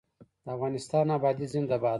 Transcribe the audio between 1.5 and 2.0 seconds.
زنده باد.